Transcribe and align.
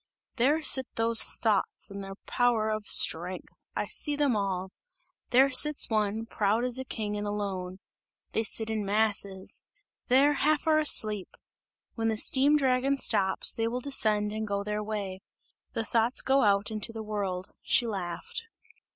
"There 0.37 0.63
sit 0.63 0.87
those 0.95 1.21
thoughts 1.21 1.91
in 1.91 2.01
their 2.01 2.15
power 2.25 2.71
of 2.71 2.87
strength! 2.87 3.53
I 3.75 3.85
see 3.85 4.15
them 4.15 4.35
all! 4.35 4.71
There 5.29 5.51
sits 5.51 5.91
one, 5.91 6.25
proud 6.25 6.65
as 6.65 6.79
a 6.79 6.83
king 6.83 7.15
and 7.15 7.27
alone! 7.27 7.77
They 8.31 8.41
sit 8.41 8.71
in 8.71 8.83
masses! 8.83 9.63
There, 10.07 10.33
half 10.33 10.65
are 10.65 10.79
asleep! 10.79 11.37
When 11.93 12.07
the 12.07 12.17
steam 12.17 12.57
dragon 12.57 12.97
stops, 12.97 13.53
they 13.53 13.67
will 13.67 13.79
descend 13.79 14.31
and 14.31 14.47
go 14.47 14.63
their 14.63 14.81
way! 14.81 15.21
The 15.73 15.85
thoughts 15.85 16.23
go 16.23 16.41
out 16.41 16.71
into 16.71 16.91
the 16.91 17.03
world!" 17.03 17.49
She 17.61 17.85
laughed. 17.85 18.47